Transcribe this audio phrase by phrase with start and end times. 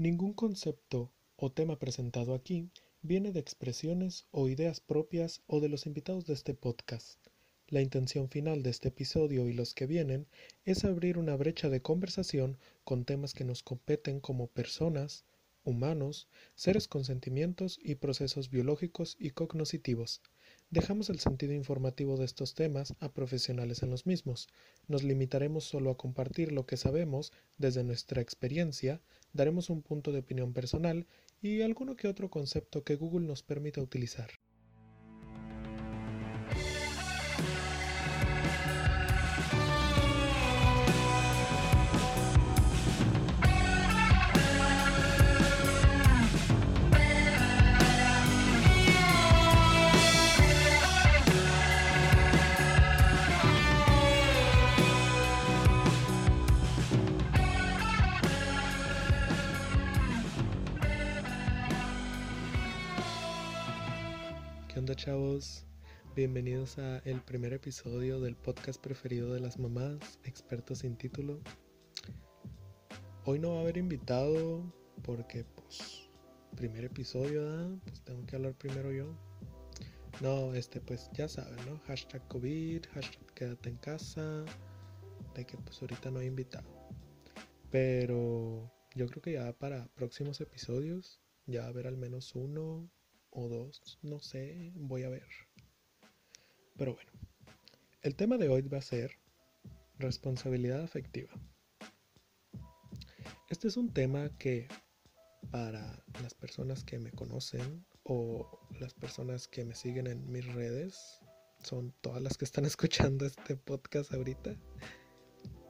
[0.00, 2.70] Ningún concepto o tema presentado aquí
[3.02, 7.18] viene de expresiones o ideas propias o de los invitados de este podcast.
[7.66, 10.28] La intención final de este episodio y los que vienen
[10.64, 15.24] es abrir una brecha de conversación con temas que nos competen como personas,
[15.64, 20.22] humanos, seres con sentimientos y procesos biológicos y cognitivos.
[20.70, 24.48] Dejamos el sentido informativo de estos temas a profesionales en los mismos.
[24.86, 29.00] Nos limitaremos solo a compartir lo que sabemos desde nuestra experiencia,
[29.32, 31.06] daremos un punto de opinión personal
[31.40, 34.28] y alguno que otro concepto que Google nos permita utilizar.
[66.18, 71.40] Bienvenidos a el primer episodio del podcast preferido de las mamás, expertos sin título.
[73.24, 74.64] Hoy no va a haber invitado
[75.04, 76.10] porque pues
[76.56, 79.14] primer episodio, pues tengo que hablar primero yo.
[80.20, 81.78] No, este pues ya saben, ¿no?
[81.86, 84.44] Hashtag COVID, hashtag quédate en casa,
[85.36, 86.68] de que pues ahorita no hay invitado.
[87.70, 92.90] Pero yo creo que ya para próximos episodios ya va a haber al menos uno
[93.30, 95.47] o dos, no sé, voy a ver.
[96.78, 97.10] Pero bueno,
[98.02, 99.18] el tema de hoy va a ser
[99.98, 101.32] responsabilidad afectiva.
[103.50, 104.68] Este es un tema que
[105.50, 111.20] para las personas que me conocen o las personas que me siguen en mis redes,
[111.64, 114.54] son todas las que están escuchando este podcast ahorita,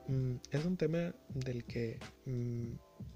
[0.08, 2.72] mm, es un tema del que mm,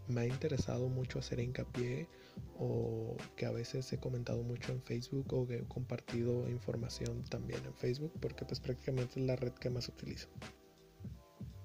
[0.08, 2.08] me ha interesado mucho hacer hincapié
[2.58, 7.64] o que a veces he comentado mucho en Facebook o que he compartido información también
[7.64, 10.28] en Facebook porque pues prácticamente es la red que más utilizo.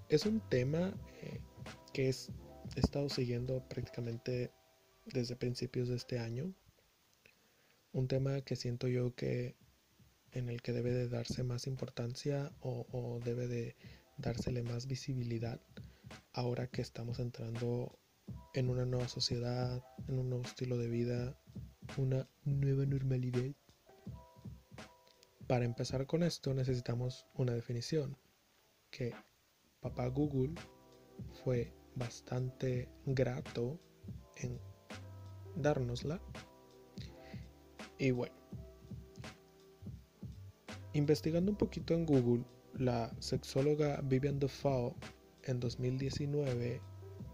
[0.10, 1.40] Es un tema eh,
[1.94, 2.32] que es,
[2.76, 4.52] he estado siguiendo prácticamente
[5.06, 6.54] desde principios de este año.
[7.92, 9.56] Un tema que siento yo que
[10.32, 13.76] en el que debe de darse más importancia o, o debe de
[14.18, 15.62] dársele más visibilidad
[16.34, 18.00] ahora que estamos entrando
[18.58, 21.38] en una nueva sociedad, en un nuevo estilo de vida,
[21.96, 23.54] una nueva normalidad.
[25.46, 28.18] Para empezar con esto necesitamos una definición,
[28.90, 29.14] que
[29.80, 30.56] papá Google
[31.44, 33.80] fue bastante grato
[34.38, 34.60] en
[35.56, 36.20] dárnosla.
[38.00, 38.34] Y bueno,
[40.94, 42.44] investigando un poquito en Google,
[42.74, 44.96] la sexóloga Vivian Defoe
[45.44, 46.82] en 2019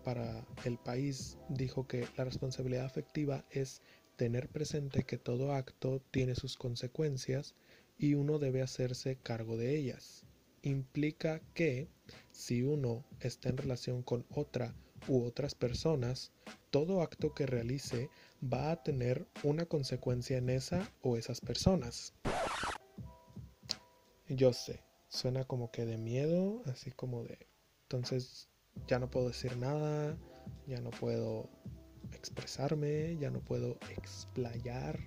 [0.04, 3.82] para el país dijo que la responsabilidad afectiva es
[4.16, 7.56] tener presente que todo acto tiene sus consecuencias
[7.98, 10.26] y uno debe hacerse cargo de ellas.
[10.62, 11.90] Implica que
[12.32, 14.76] si uno está en relación con otra
[15.08, 16.32] u otras personas,
[16.70, 18.10] todo acto que realice
[18.42, 22.14] va a tener una consecuencia en esa o esas personas.
[24.30, 27.48] Yo sé, suena como que de miedo, así como de...
[27.84, 28.50] Entonces
[28.88, 30.18] ya no puedo decir nada,
[30.68, 31.50] ya no puedo
[32.12, 35.00] expresarme, ya no puedo explayar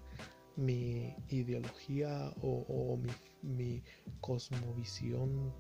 [0.56, 2.99] mi ideología o,
[3.43, 3.82] mi,
[4.21, 5.54] cosmovisión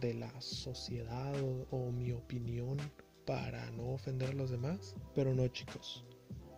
[0.00, 1.34] de la sociedad
[1.70, 2.78] o mi opinión
[3.26, 4.96] para no ofender a los demás.
[5.14, 6.04] Pero no chicos,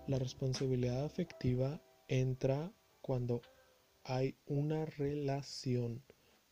[0.06, 3.42] la responsabilidad afectiva entra cuando
[4.04, 6.04] hay una relación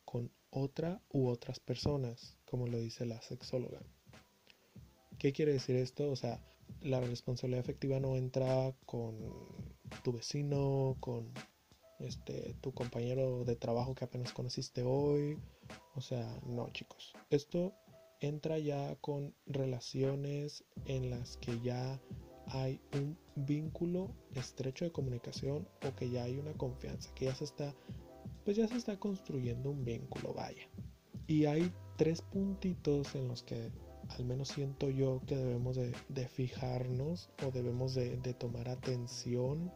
[0.04, 3.80] con otra u otras personas, como lo dice la sexóloga.
[5.19, 6.11] ¿Qué quiere decir esto?
[6.11, 6.41] O sea,
[6.81, 9.17] la responsabilidad afectiva no entra con
[10.05, 11.33] tu vecino, con
[11.99, 15.39] este tu compañero de trabajo que apenas conociste hoy.
[15.95, 17.15] O sea, no, chicos.
[17.31, 17.75] Esto
[18.21, 22.01] entra ya con relaciones en las que ya
[22.47, 27.45] hay un vínculo estrecho de comunicación o que ya hay una confianza, que ya se
[27.45, 27.75] está
[28.48, 30.66] pues ya se está construyendo un vínculo, vaya.
[31.27, 33.71] Y hay tres puntitos en los que
[34.09, 39.72] al menos siento yo que debemos de, fijarnos o debemos de, tomar atención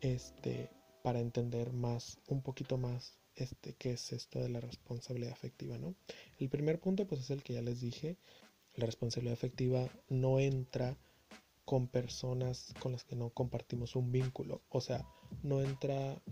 [0.00, 0.70] este,
[1.02, 5.94] para entender más, un poquito más este, qué es esto de la responsabilidad afectiva, ¿no?
[6.38, 8.16] El primer punto pues es el que ya les dije,
[8.74, 10.96] la responsabilidad afectiva no entra
[11.64, 15.04] con personas con las que no compartimos un vínculo, o sea,
[15.42, 16.22] no entra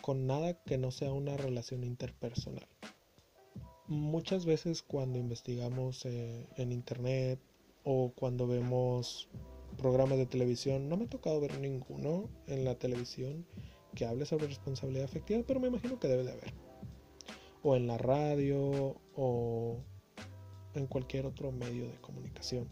[0.00, 2.66] con nada que no sea una relación interpersonal.
[3.90, 7.40] Muchas veces cuando investigamos eh, en internet
[7.82, 9.28] o cuando vemos
[9.76, 10.88] programas de televisión.
[10.88, 13.44] No me ha tocado ver ninguno en la televisión
[13.94, 16.54] que hable sobre responsabilidad afectiva, pero me imagino que debe de haber.
[17.64, 19.78] O en la radio o
[20.74, 22.68] en cualquier otro medio de comunicación.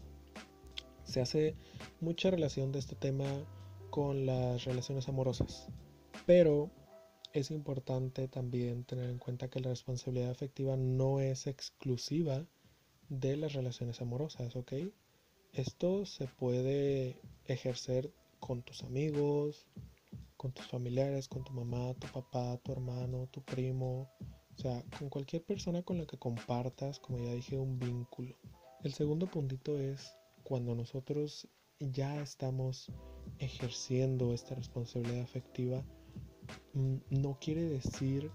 [1.03, 1.55] Se hace
[1.99, 3.25] mucha relación de este tema
[3.89, 5.67] con las relaciones amorosas,
[6.25, 6.69] pero
[7.33, 12.45] es importante también tener en cuenta que la responsabilidad afectiva no es exclusiva
[13.09, 14.73] de las relaciones amorosas, ¿ok?
[15.53, 19.67] Esto se puede ejercer con tus amigos,
[20.37, 24.09] con tus familiares, con tu mamá, tu papá, tu hermano, tu primo,
[24.55, 28.35] o sea, con cualquier persona con la que compartas, como ya dije, un vínculo.
[28.83, 31.47] El segundo puntito es cuando nosotros
[31.79, 32.91] ya estamos
[33.39, 35.83] ejerciendo esta responsabilidad afectiva,
[37.09, 38.31] no quiere decir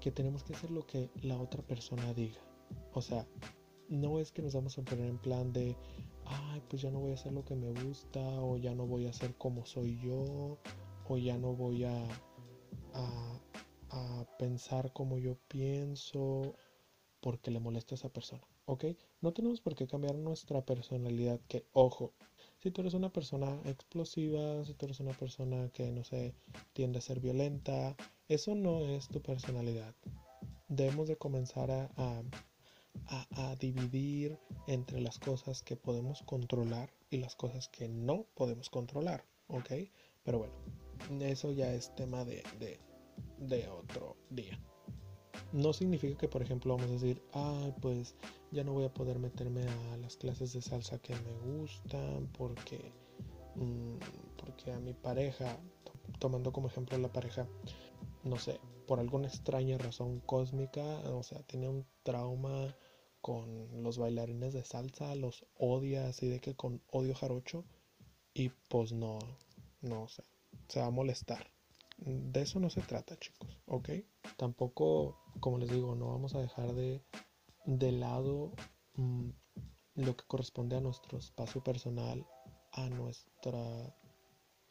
[0.00, 2.40] que tenemos que hacer lo que la otra persona diga.
[2.92, 3.26] O sea,
[3.88, 5.76] no es que nos vamos a poner en plan de,
[6.26, 9.06] ay, pues ya no voy a hacer lo que me gusta, o ya no voy
[9.06, 10.58] a hacer como soy yo,
[11.08, 12.06] o ya no voy a,
[12.92, 16.56] a, pensar como yo pienso
[17.20, 18.84] porque le molesta a esa persona, ¿ok?
[19.20, 22.12] No tenemos por qué cambiar nuestra personalidad, que ojo,
[22.64, 26.34] si tú eres una persona explosiva, si tú eres una persona que, no sé,
[26.72, 27.94] tiende a ser violenta,
[28.26, 29.94] eso no es tu personalidad.
[30.68, 37.36] Debemos de comenzar a, a, a, dividir entre las cosas que podemos controlar y las
[37.36, 39.70] cosas que no podemos controlar, ¿ok?
[40.22, 40.54] Pero bueno,
[41.20, 42.42] eso ya es tema de,
[43.40, 44.58] de, otro día.
[45.54, 48.16] No significa que, por ejemplo, vamos a decir, ay, pues
[48.50, 49.62] ya no voy a poder meterme
[49.92, 52.90] a las clases de salsa que me gustan porque,
[53.54, 53.98] mm,
[54.36, 55.56] porque a mi pareja,
[56.18, 57.46] tomando como ejemplo la pareja,
[58.24, 58.58] no sé,
[58.88, 62.74] por alguna extraña razón cósmica, o sea, tiene un trauma
[63.20, 67.64] con los bailarines de salsa, los odia así de que con odio jarocho
[68.34, 69.20] y pues no,
[69.82, 70.24] no sé,
[70.66, 71.53] se va a molestar.
[71.96, 73.90] De eso no se trata, chicos, ¿ok?
[74.36, 77.02] Tampoco, como les digo, no vamos a dejar de,
[77.64, 78.52] de lado
[78.94, 79.30] mm,
[79.94, 82.26] lo que corresponde a nuestro espacio personal,
[82.72, 83.94] a nuestra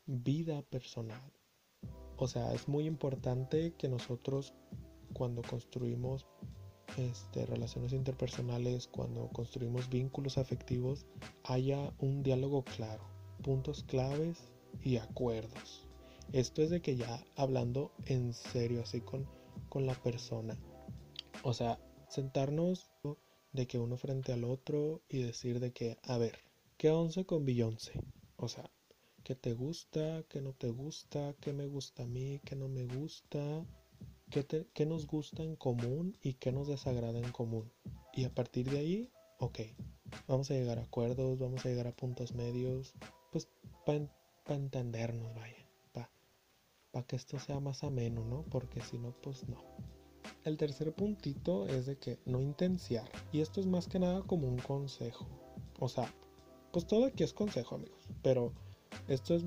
[0.05, 1.33] vida personal.
[2.17, 4.53] O sea, es muy importante que nosotros
[5.13, 6.27] cuando construimos
[6.97, 11.05] este, relaciones interpersonales, cuando construimos vínculos afectivos,
[11.43, 13.03] haya un diálogo claro,
[13.41, 15.87] puntos claves y acuerdos.
[16.33, 19.29] Esto es de que ya hablando en serio, así con,
[19.69, 20.57] con la persona.
[21.43, 22.91] O sea, sentarnos
[23.51, 26.39] de que uno frente al otro y decir de que, a ver,
[26.77, 28.01] ¿qué once con Beyoncé?
[28.37, 28.71] O sea,
[29.23, 30.23] ¿qué te gusta?
[30.27, 31.35] ¿Qué no te gusta?
[31.39, 32.41] ¿Qué me gusta a mí?
[32.43, 33.63] ¿Qué no me gusta?
[34.31, 37.71] ¿Qué, ¿Qué nos gusta en común y qué nos desagrada en común?
[38.11, 39.59] Y a partir de ahí, ok,
[40.27, 42.95] vamos a llegar a acuerdos, vamos a llegar a puntos medios,
[43.31, 43.47] pues
[43.85, 44.09] para
[44.47, 45.62] entendernos, vaya,
[46.93, 48.43] para que esto sea más ameno, ¿no?
[48.43, 49.57] Porque si no, pues no.
[50.45, 53.09] El tercer puntito es de que no intenciar.
[53.31, 55.27] Y esto es más que nada como un consejo.
[55.79, 56.13] O sea,
[56.71, 58.07] pues todo aquí es consejo, amigos.
[58.21, 58.53] Pero
[59.07, 59.43] esto es,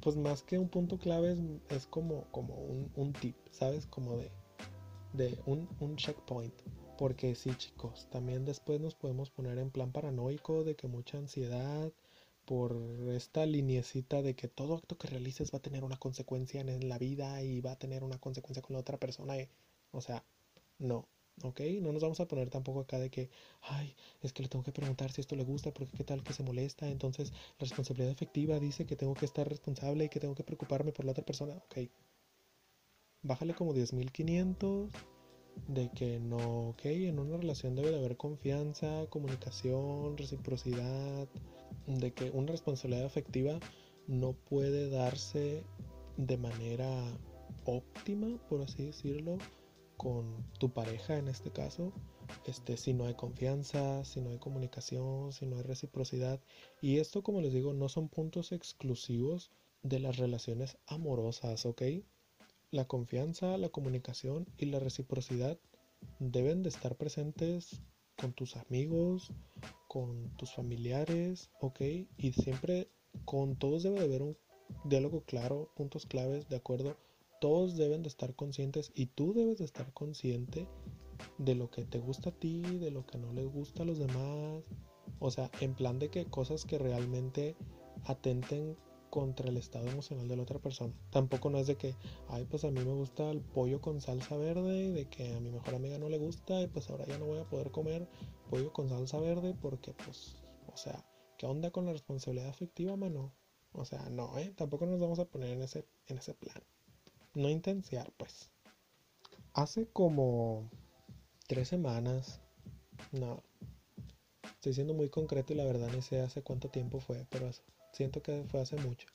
[0.00, 1.36] pues más que un punto clave,
[1.68, 3.86] es, como, como un, tip, ¿sabes?
[3.86, 4.32] Como de,
[5.12, 6.54] de un, un checkpoint.
[6.98, 11.92] Porque sí, chicos, también después nos podemos poner en plan paranoico de que mucha ansiedad,
[12.44, 12.76] por
[13.10, 16.98] esta liniecita de que todo acto que realices va a tener una consecuencia en la
[16.98, 19.36] vida y va a tener una consecuencia con la otra persona.
[19.38, 19.48] Eh,
[19.92, 20.24] o sea,
[20.78, 21.08] no,
[21.42, 21.60] ¿ok?
[21.80, 23.30] No nos vamos a poner tampoco acá de que,
[23.62, 26.32] ay, es que le tengo que preguntar si esto le gusta, porque qué tal que
[26.32, 26.88] se molesta.
[26.88, 30.92] Entonces, la responsabilidad efectiva dice que tengo que estar responsable y que tengo que preocuparme
[30.92, 31.54] por la otra persona.
[31.54, 31.88] Ok.
[33.22, 34.90] Bájale como 10.500
[35.68, 41.28] de que no, ok, en una relación debe de haber confianza, comunicación, reciprocidad,
[41.86, 43.58] de que una responsabilidad afectiva
[44.06, 45.64] no puede darse
[46.16, 46.88] de manera
[47.64, 49.38] óptima, por así decirlo,
[49.96, 51.92] con tu pareja en este caso,
[52.44, 56.40] este, si no hay confianza, si no hay comunicación, si no hay reciprocidad.
[56.80, 61.82] Y esto, como les digo, no son puntos exclusivos de las relaciones amorosas, ¿ok?
[62.70, 65.58] La confianza, la comunicación y la reciprocidad
[66.18, 67.82] deben de estar presentes
[68.16, 69.32] con tus amigos,
[69.92, 71.82] con tus familiares, ¿ok?
[72.16, 72.88] Y siempre
[73.26, 74.38] con todos debe de haber un
[74.84, 76.96] diálogo claro, puntos claves, ¿de acuerdo?
[77.42, 80.66] Todos deben de estar conscientes y tú debes de estar consciente
[81.36, 83.98] de lo que te gusta a ti, de lo que no les gusta a los
[83.98, 84.64] demás.
[85.18, 87.54] O sea, en plan de que cosas que realmente
[88.06, 88.78] atenten
[89.12, 90.94] contra el estado emocional de la otra persona.
[91.10, 91.94] Tampoco no es de que,
[92.28, 95.50] ay, pues a mí me gusta el pollo con salsa verde, de que a mi
[95.50, 98.08] mejor amiga no le gusta y pues ahora ya no voy a poder comer
[98.48, 100.36] pollo con salsa verde porque pues,
[100.72, 101.04] o sea,
[101.36, 103.34] ¿qué onda con la responsabilidad afectiva, mano?
[103.74, 104.54] O sea, no, ¿eh?
[104.56, 106.62] Tampoco nos vamos a poner en ese, en ese plan.
[107.34, 108.48] No intensear, pues.
[109.52, 110.70] Hace como
[111.48, 112.40] tres semanas,
[113.10, 113.42] no,
[114.54, 117.50] estoy siendo muy concreto y la verdad no sé hace cuánto tiempo fue, pero
[117.92, 119.06] siento que fue hace mucho.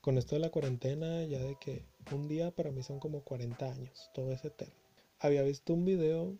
[0.00, 3.64] Con esto de la cuarentena, ya de que un día para mí son como 40
[3.66, 4.74] años, todo es eterno.
[5.20, 6.36] Había visto un video,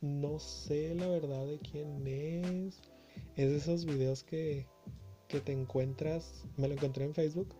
[0.00, 2.80] no sé la verdad de quién es.
[3.36, 4.66] Es de esos videos que,
[5.28, 7.54] que te encuentras, me lo encontré en Facebook.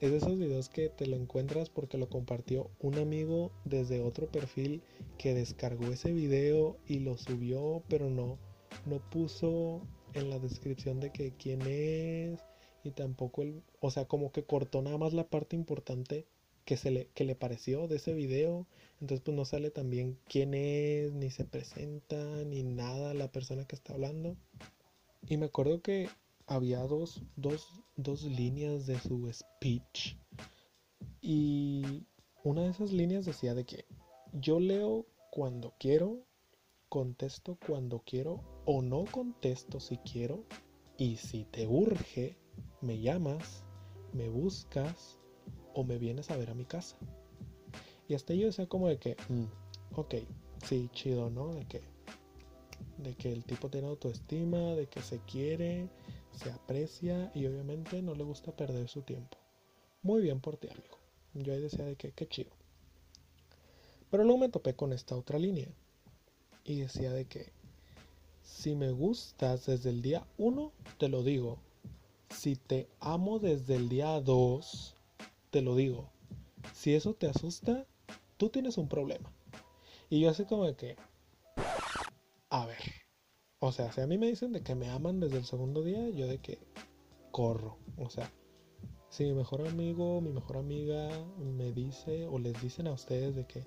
[0.00, 4.30] Es de esos videos que te lo encuentras porque lo compartió un amigo desde otro
[4.30, 4.82] perfil
[5.18, 8.38] que descargó ese video y lo subió, pero no,
[8.86, 9.82] no puso
[10.14, 12.40] en la descripción de que quién es
[12.84, 16.26] y tampoco el, o sea, como que cortó nada más la parte importante
[16.64, 18.66] que se le que le pareció de ese video,
[19.00, 23.76] entonces pues no sale también quién es, ni se presenta, ni nada la persona que
[23.76, 24.36] está hablando.
[25.26, 26.08] Y me acuerdo que
[26.46, 27.66] había dos, dos,
[27.96, 30.16] dos líneas de su speech
[31.20, 32.06] y
[32.44, 33.84] una de esas líneas decía de que
[34.32, 36.22] yo leo cuando quiero,
[36.88, 40.44] contesto cuando quiero o no contesto si quiero
[40.96, 42.38] y si te urge,
[42.80, 43.64] me llamas,
[44.12, 45.18] me buscas
[45.74, 46.96] o me vienes a ver a mi casa.
[48.08, 49.44] Y hasta yo decía como de que, mm,
[49.96, 50.14] ok,
[50.66, 51.54] sí, chido, ¿no?
[51.54, 51.82] De que,
[52.98, 55.88] de que el tipo tiene autoestima, de que se quiere,
[56.32, 59.36] se aprecia y obviamente no le gusta perder su tiempo.
[60.02, 60.98] Muy bien por ti, amigo.
[61.34, 62.50] Yo ahí decía de que, qué chido.
[64.10, 65.68] Pero luego me topé con esta otra línea.
[66.64, 67.52] Y decía de que,
[68.42, 71.58] si me gustas desde el día 1, te lo digo.
[72.30, 74.96] Si te amo desde el día 2,
[75.50, 76.10] te lo digo.
[76.72, 77.86] Si eso te asusta,
[78.36, 79.32] tú tienes un problema.
[80.10, 80.96] Y yo así como de que,
[82.50, 82.78] a ver,
[83.58, 86.08] o sea, si a mí me dicen de que me aman desde el segundo día,
[86.10, 86.58] yo de que
[87.30, 87.76] corro.
[87.96, 88.30] O sea,
[89.10, 91.08] si mi mejor amigo, mi mejor amiga
[91.38, 93.64] me dice o les dicen a ustedes de que,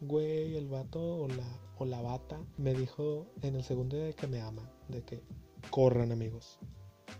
[0.00, 1.46] güey, el vato o la,
[1.78, 5.22] o la bata me dijo en el segundo día de que me ama, de que
[5.70, 6.58] corran amigos,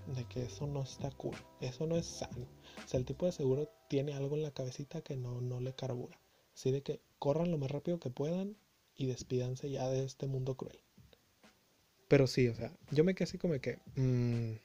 [0.07, 2.47] de que eso no está cool, eso no es sano.
[2.85, 5.75] O sea, el tipo de seguro tiene algo en la cabecita que no, no le
[5.75, 6.19] carbura.
[6.55, 8.57] Así de que corran lo más rápido que puedan
[8.97, 10.79] y despídanse ya de este mundo cruel.
[12.09, 13.79] Pero sí, o sea, yo me quedé así como que...
[13.97, 14.57] Mm,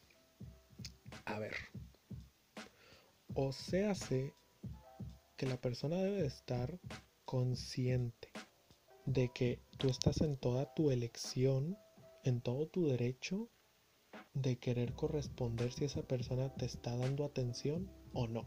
[1.25, 1.55] a ver.
[3.33, 4.33] O se hace
[5.37, 6.79] que la persona debe estar
[7.25, 8.29] consciente
[9.05, 11.77] de que tú estás en toda tu elección,
[12.23, 13.49] en todo tu derecho
[14.41, 18.43] de querer corresponder si esa persona te está dando atención o no.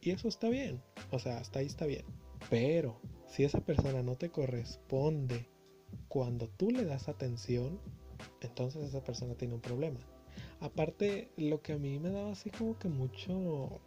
[0.00, 2.04] Y eso está bien, o sea, hasta ahí está bien.
[2.50, 5.48] Pero si esa persona no te corresponde
[6.08, 7.80] cuando tú le das atención,
[8.40, 10.00] entonces esa persona tiene un problema.
[10.60, 13.80] Aparte, lo que a mí me daba así como que mucho,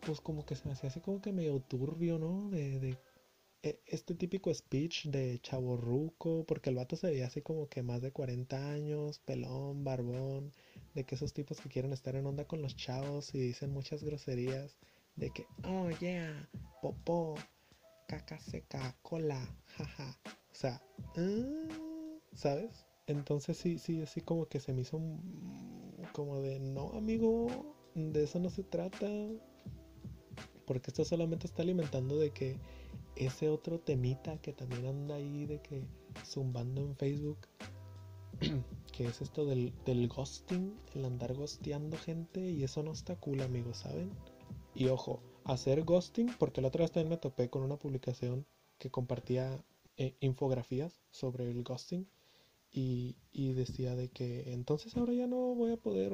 [0.00, 2.50] pues como que se me hacía así como que medio turbio, ¿no?
[2.50, 2.96] De,
[3.86, 8.12] este típico speech de chaborruco, porque el vato se veía así como que más de
[8.12, 10.52] 40 años, pelón, barbón,
[10.94, 14.04] de que esos tipos que quieren estar en onda con los chavos y dicen muchas
[14.04, 14.76] groserías,
[15.16, 16.48] de que, oh yeah,
[16.82, 17.36] popó,
[18.06, 20.18] caca seca, cola, jaja.
[20.26, 20.82] O sea,
[21.16, 22.84] ah, ¿sabes?
[23.06, 25.00] Entonces sí, sí, así como que se me hizo
[26.12, 29.08] como de, no, amigo, de eso no se trata.
[30.66, 32.56] Porque esto solamente está alimentando de que
[33.16, 35.84] ese otro temita que también anda ahí de que
[36.24, 37.38] zumbando en Facebook,
[38.92, 43.40] que es esto del, del ghosting, el andar ghosteando gente, y eso no está cool,
[43.40, 44.10] amigos, ¿saben?
[44.74, 48.46] Y ojo, hacer ghosting, porque la otra vez también me topé con una publicación
[48.78, 49.64] que compartía
[49.96, 52.08] eh, infografías sobre el ghosting
[52.74, 53.14] y,
[53.52, 56.12] decía de que entonces ahora ya no voy a poder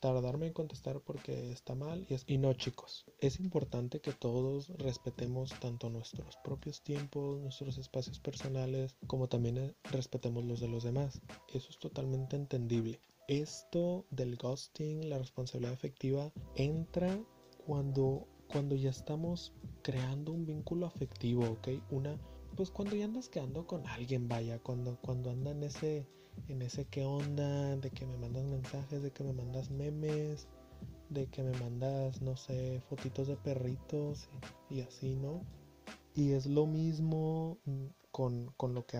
[0.00, 4.68] tardarme en contestar porque está mal y, es, y no chicos es importante que todos
[4.78, 10.84] respetemos tanto nuestros propios tiempos nuestros espacios personales como también eh, respetemos los de los
[10.84, 11.20] demás.
[11.52, 13.00] Eso es totalmente entendible.
[13.26, 17.18] Esto del ghosting la responsabilidad efectiva entra
[17.66, 19.52] cuando cuando ya estamos
[19.82, 22.18] creando un vínculo afectivo ok una
[22.56, 26.08] pues cuando ya andas quedando con alguien, vaya, cuando, cuando anda en ese,
[26.48, 30.46] en ese qué onda, de que me mandas mensajes, de que me mandas memes,
[31.10, 34.28] de que me mandas, no sé, fotitos de perritos
[34.70, 35.42] y, así, ¿no?
[36.14, 38.98] Y es lo mismo mm, con, con lo que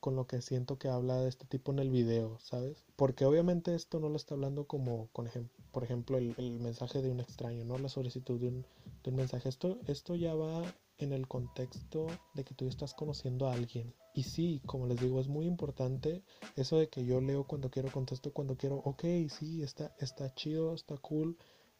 [0.00, 2.84] con lo que siento que habla de este tipo en el video, ¿sabes?
[2.96, 5.28] Porque obviamente esto no lo está hablando como, con
[5.72, 7.78] por ejemplo, el, mensaje de un extraño, ¿no?
[7.78, 8.66] La solicitud de un,
[9.04, 9.48] de un mensaje.
[9.48, 10.62] Esto, esto ya va
[10.98, 15.20] en el contexto de que tú estás conociendo a alguien, Y sí, como les digo,
[15.20, 16.24] es muy importante
[16.56, 18.76] eso de que yo leo cuando quiero, contesto cuando quiero.
[18.84, 21.36] Ok, sí, está, está chido, está cool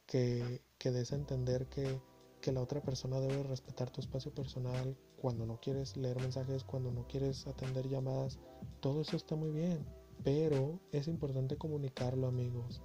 [0.06, 2.00] que, que des a entender que,
[2.40, 6.92] que la otra persona debe respetar tu espacio personal cuando no quieres leer mensajes, cuando
[6.92, 8.38] no quieres atender llamadas.
[8.80, 9.84] Todo eso está muy bien,
[10.22, 12.80] pero es importante comunicarlo, amigos.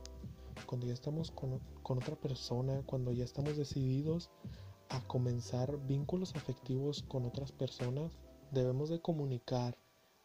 [0.66, 4.32] Cuando ya estamos con, con otra persona, cuando ya estamos decididos
[4.90, 8.18] a comenzar vínculos afectivos con otras personas,
[8.52, 9.78] debemos de comunicar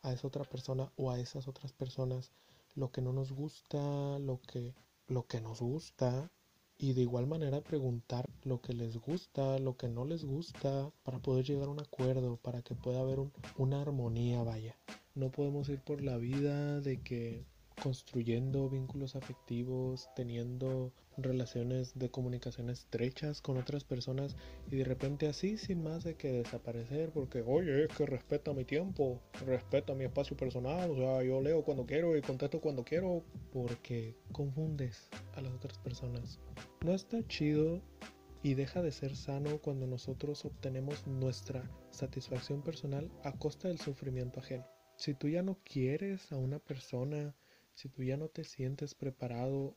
[0.03, 2.31] a esa otra persona o a esas otras personas
[2.75, 4.75] lo que no nos gusta, lo que,
[5.09, 6.31] lo que nos gusta
[6.79, 11.19] y de igual manera preguntar lo que les gusta, lo que no les gusta para
[11.19, 13.19] poder llegar a un acuerdo, para que pueda haber
[13.59, 14.77] una armonía, vaya.
[15.15, 17.45] No podemos ir por la vida de que
[17.83, 24.37] construyendo vínculos afectivos, teniendo relaciones de comunicación estrechas con otras personas
[24.71, 28.65] y de repente así sin más de que desaparecer porque oye es que respeta mi
[28.65, 33.23] tiempo, respeta mi espacio personal, o sea yo leo cuando quiero y contesto cuando quiero
[33.53, 36.39] porque confundes a las otras personas.
[36.85, 37.83] No está chido
[38.43, 44.41] y deja de ser sano cuando nosotros obtenemos nuestra satisfacción personal a costa del sufrimiento
[44.41, 44.65] ajeno.
[44.97, 47.35] Si tú ya no quieres a una persona,
[47.75, 49.77] si tú ya no te sientes preparado,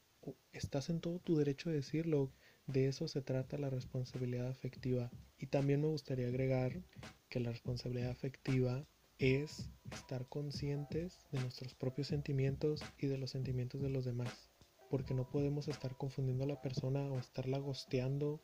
[0.52, 2.32] estás en todo tu derecho de decirlo.
[2.66, 5.12] De eso se trata la responsabilidad afectiva.
[5.38, 6.82] Y también me gustaría agregar
[7.30, 8.86] que la responsabilidad afectiva
[9.18, 14.50] es estar conscientes de nuestros propios sentimientos y de los sentimientos de los demás.
[14.90, 18.42] Porque no podemos estar confundiendo a la persona o estarla gosteando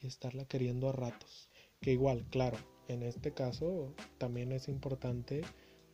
[0.00, 1.50] y estarla queriendo a ratos.
[1.80, 5.42] Que igual, claro, en este caso también es importante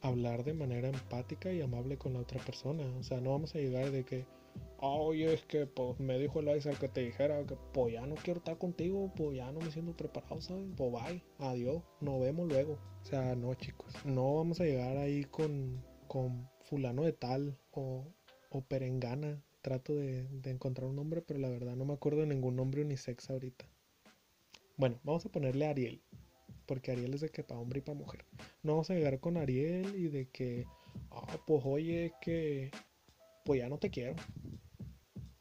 [0.05, 2.85] hablar de manera empática y amable con la otra persona.
[2.99, 4.27] O sea, no vamos a llegar de que,
[4.79, 8.15] oye, es que pues me dijo el Isaac que te dijera que pues ya no
[8.17, 10.67] quiero estar contigo, pues ya no me siento preparado, ¿sabes?
[10.77, 12.79] Pues bye, adiós, nos vemos luego.
[13.03, 18.05] O sea, no chicos, no vamos a llegar ahí con, con fulano de tal o,
[18.51, 19.43] o perengana.
[19.63, 22.83] Trato de, de encontrar un nombre, pero la verdad no me acuerdo de ningún nombre
[22.83, 23.65] unisex ahorita.
[24.77, 26.03] Bueno, vamos a ponerle Ariel
[26.66, 28.24] porque Ariel es de que para hombre y para mujer.
[28.62, 30.66] No vamos a llegar con Ariel y de que,
[31.11, 32.70] ah, pues oye, que,
[33.44, 34.16] pues ya no te quiero.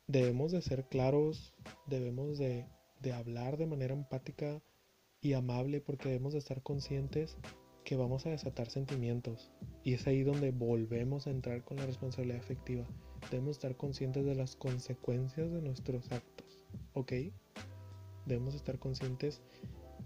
[0.07, 1.53] Debemos de ser claros,
[1.87, 2.67] debemos de,
[2.99, 4.61] de hablar de manera empática
[5.21, 7.37] y amable porque debemos de estar conscientes
[7.83, 9.51] que vamos a desatar sentimientos.
[9.83, 12.85] Y es ahí donde volvemos a entrar con la responsabilidad afectiva.
[13.29, 16.65] Debemos estar conscientes de las consecuencias de nuestros actos.
[16.93, 17.13] ¿Ok?
[18.25, 19.41] Debemos estar conscientes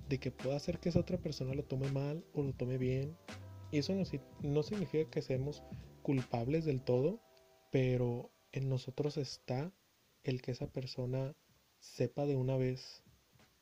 [0.09, 3.17] de que pueda hacer que esa otra persona lo tome mal o lo tome bien.
[3.71, 3.93] Y eso
[4.41, 5.63] no, significa que seamos
[6.01, 7.19] culpables del todo,
[7.71, 9.73] pero en nosotros está
[10.23, 11.35] el que esa persona
[11.79, 13.03] sepa de una vez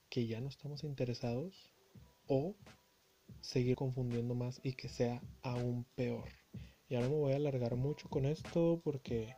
[0.10, 1.74] que ya no estamos interesados
[2.28, 2.56] o
[3.42, 6.30] seguir confundiendo más y que sea aún peor.
[6.88, 9.36] Y ahora me voy a alargar mucho con esto porque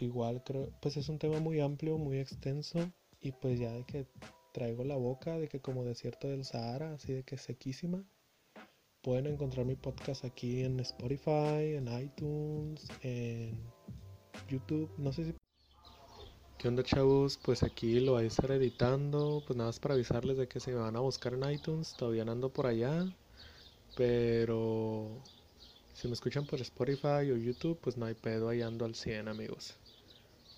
[0.00, 4.06] igual creo, pues es un tema muy amplio, muy extenso y pues ya de que
[4.54, 8.04] traigo la boca de que como desierto del Sahara, así de que sequísima.
[9.02, 13.58] Pueden encontrar mi podcast aquí en Spotify, en iTunes, en
[14.48, 15.34] YouTube, no sé si...
[16.56, 17.36] ¿Qué onda chavos?
[17.44, 20.70] Pues aquí lo voy a estar editando, pues nada más para avisarles de que se
[20.70, 23.04] me van a buscar en iTunes, todavía ando por allá,
[23.96, 25.20] pero
[25.94, 29.26] si me escuchan por Spotify o YouTube, pues no hay pedo, ahí ando al 100
[29.26, 29.74] amigos.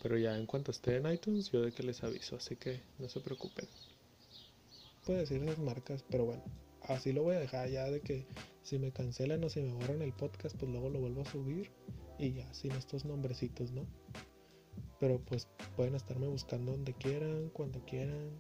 [0.07, 3.09] Pero ya en cuanto esté en iTunes, yo de que les aviso, así que no
[3.09, 3.67] se preocupen.
[5.05, 6.45] Puedo decir esas marcas, pero bueno,
[6.83, 8.25] así lo voy a dejar ya de que
[8.63, 11.73] si me cancelan o si me borran el podcast, pues luego lo vuelvo a subir
[12.21, 13.85] y ya, sin estos nombrecitos, ¿no?
[15.01, 18.31] Pero pues pueden estarme buscando donde quieran, cuando quieran.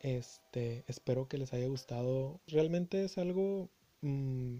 [0.00, 2.42] Este, espero que les haya gustado.
[2.48, 3.70] Realmente es algo,
[4.02, 4.58] mm,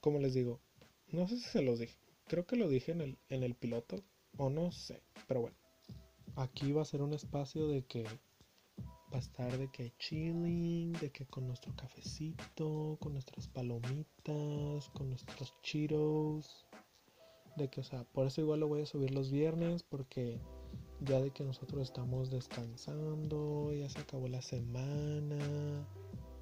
[0.00, 0.60] como les digo,
[1.08, 1.96] no sé si se los dije.
[2.28, 4.04] Creo que lo dije en el, en el piloto,
[4.38, 5.56] o no sé, pero bueno.
[6.36, 8.04] Aquí va a ser un espacio de que
[9.12, 15.10] va a estar de que chilling, de que con nuestro cafecito, con nuestras palomitas, con
[15.10, 16.66] nuestros chiros.
[17.56, 20.40] De que, o sea, por eso igual lo voy a subir los viernes porque
[21.00, 25.86] ya de que nosotros estamos descansando, ya se acabó la semana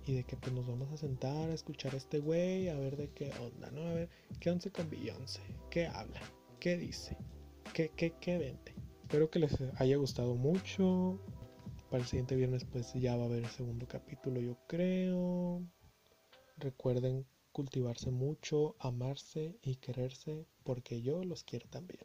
[0.05, 2.97] y de que pues nos vamos a sentar a escuchar a este güey, a ver
[2.97, 3.83] de qué onda, ¿no?
[3.83, 4.09] A ver,
[4.41, 5.41] ¿qué once con Beyoncé?
[5.71, 6.21] ¿Qué habla?
[6.61, 7.17] ¿Qué dice?
[7.77, 7.93] ¿Qué,
[8.39, 8.75] vende?
[9.03, 11.21] Espero que les haya gustado mucho.
[11.91, 15.63] Para el siguiente viernes pues ya va a haber el segundo capítulo yo creo.
[16.57, 22.01] Recuerden cultivarse mucho, amarse y quererse porque yo los quiero también.